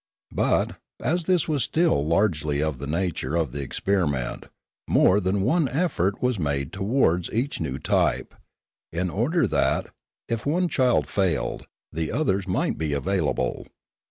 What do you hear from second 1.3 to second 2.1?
was still